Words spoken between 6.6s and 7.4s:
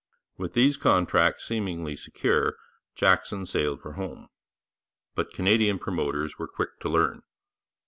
to learn.